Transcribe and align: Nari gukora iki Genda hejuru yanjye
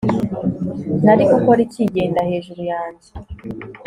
Nari 1.03 1.23
gukora 1.33 1.59
iki 1.65 1.81
Genda 1.93 2.21
hejuru 2.29 2.61
yanjye 2.73 3.09